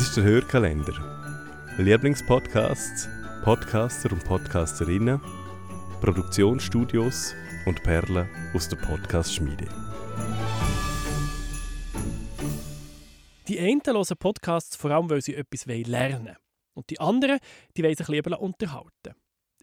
[0.00, 0.94] Das ist der Hörkalender.
[1.76, 3.06] Lieblingspodcasts,
[3.44, 5.20] Podcaster und Podcasterinnen,
[6.00, 7.34] Produktionsstudios
[7.66, 9.68] und Perlen aus der Podcast-Schmiede.
[13.46, 16.36] Die einen hören Podcasts vor allem, weil sie etwas lernen wollen.
[16.72, 17.38] Und die anderen,
[17.76, 19.14] die wollen sich lieber unterhalten.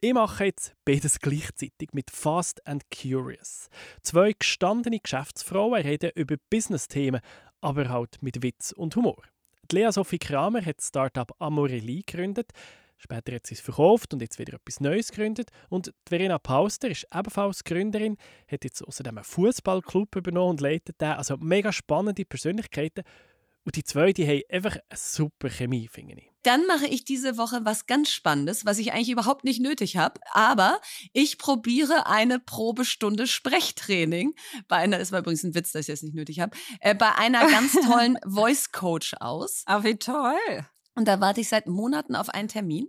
[0.01, 3.69] Ich mache jetzt beides gleichzeitig mit Fast and Curious.
[4.04, 7.21] Zwei gestandene Geschäftsfrauen reden über Business-Themen,
[7.60, 9.24] aber halt mit Witz und Humor.
[9.73, 12.51] Lea Sophie Kramer hat das Startup Amorelie gegründet.
[12.97, 15.49] Später hat sie es verkauft und jetzt wieder etwas Neues gegründet.
[15.69, 18.17] Und Verena Pauster ist ebenfalls Gründerin,
[18.51, 21.11] hat jetzt außerdem einen Fußballclub übernommen und leitet den.
[21.11, 23.03] Also mega spannende Persönlichkeiten.
[23.67, 26.31] Und die zwei, die haben einfach eine super Chemie, finde ich.
[26.43, 30.21] Dann mache ich diese Woche was ganz Spannendes, was ich eigentlich überhaupt nicht nötig habe.
[30.31, 30.79] Aber
[31.11, 34.35] ich probiere eine Probestunde Sprechtraining
[34.69, 37.13] bei einer, das war übrigens ein Witz, dass ich das nicht nötig habe, äh, bei
[37.16, 39.63] einer ganz tollen Voice Coach aus.
[39.65, 40.65] Ah, wie toll.
[40.95, 42.87] Und da warte ich seit Monaten auf einen Termin.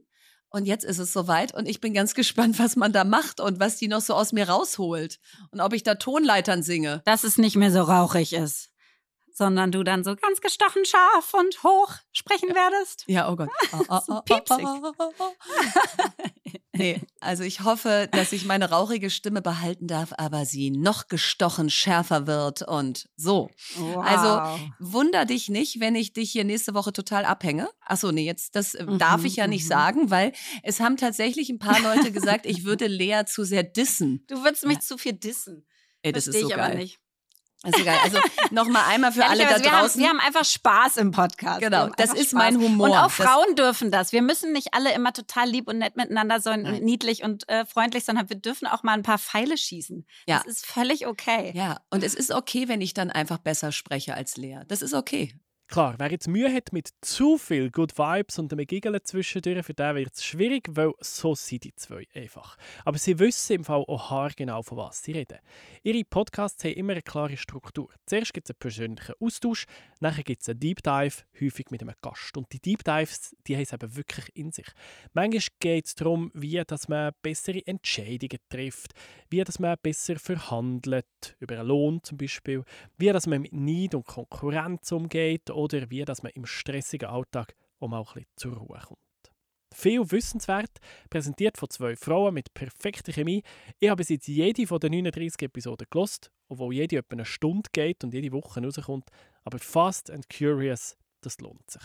[0.49, 3.59] Und jetzt ist es soweit und ich bin ganz gespannt, was man da macht und
[3.59, 5.19] was die noch so aus mir rausholt.
[5.51, 7.03] Und ob ich da Tonleitern singe.
[7.05, 8.71] Dass es nicht mehr so rauchig ist
[9.39, 13.05] sondern du dann so ganz gestochen scharf und hoch sprechen werdest.
[13.07, 13.49] Ja, oh Gott.
[13.71, 14.67] Oh, oh, oh, Piepsig.
[16.73, 21.69] nee, also ich hoffe, dass ich meine rauchige Stimme behalten darf, aber sie noch gestochen
[21.71, 23.51] schärfer wird und so.
[23.77, 24.05] Wow.
[24.05, 27.69] Also wunder dich nicht, wenn ich dich hier nächste Woche total abhänge.
[27.81, 29.69] Achso, nee, jetzt das mhm, darf ich ja nicht mhm.
[29.69, 34.25] sagen, weil es haben tatsächlich ein paar Leute gesagt, ich würde Lea zu sehr dissen.
[34.29, 34.83] Du würdest mich ja.
[34.83, 35.67] zu viel dissen.
[36.03, 36.77] Ey, das Versteh ist so geil.
[36.77, 37.01] nicht.
[37.65, 37.99] Ist egal.
[38.05, 38.19] Also
[38.51, 39.73] nochmal einmal für alle da wir draußen.
[39.73, 41.61] Haben, wir haben einfach Spaß im Podcast.
[41.61, 42.33] Genau, das ist Spaß.
[42.35, 42.89] mein Humor.
[42.89, 44.13] Und auch Frauen dürfen das.
[44.13, 47.67] Wir müssen nicht alle immer total lieb und nett miteinander sein und niedlich und äh,
[47.67, 50.07] freundlich, sondern wir dürfen auch mal ein paar Pfeile schießen.
[50.27, 50.39] Ja.
[50.39, 51.53] Das ist völlig okay.
[51.55, 54.61] Ja, und es ist okay, wenn ich dann einfach besser spreche als Lea.
[54.69, 55.35] Das ist okay.
[55.71, 59.75] Klar, wer jetzt Mühe hat mit zu viel Good Vibes und einem Giggeln zwischendurch, für
[59.75, 62.57] den wird es schwierig, weil so sind die zwei einfach.
[62.87, 65.37] Aber sie wissen im Fall auch haargenau, von was sie reden.
[65.83, 67.91] Ihre Podcasts haben immer eine klare Struktur.
[68.07, 69.67] Zuerst gibt es einen persönlichen Austausch,
[70.01, 72.39] nachher gibt es einen Deep Dive, häufig mit einem Gast.
[72.39, 74.69] Und die Deep Dives, die haben es eben wirklich in sich.
[75.13, 78.95] Manchmal geht es darum, wie dass man bessere Entscheidungen trifft,
[79.29, 81.05] wie dass man besser verhandelt,
[81.41, 82.65] über einen Lohn zum Beispiel,
[82.97, 87.55] wie dass man mit Neid und Konkurrenz umgeht oder wie dass man im stressigen Alltag
[87.81, 88.99] auch mal ein bisschen zur Ruhe kommt.
[89.75, 90.71] Viel wissenswert,
[91.11, 93.43] präsentiert von zwei Frauen mit perfekter Chemie.
[93.81, 98.03] Ich habe jetzt jede von den 39 Episoden gelost, obwohl jede etwa eine Stunde geht
[98.03, 99.11] und jede Woche rauskommt.
[99.45, 101.83] Aber Fast and Curious, das lohnt sich.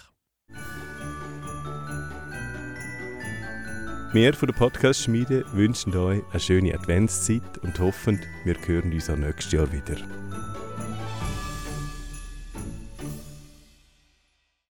[4.14, 9.18] Wir von der Podcast-Schmiede wünschen euch eine schöne Adventszeit und hoffen, wir hören uns auch
[9.18, 9.98] nächstes Jahr wieder.